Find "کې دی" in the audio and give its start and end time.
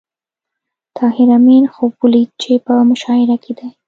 3.43-3.69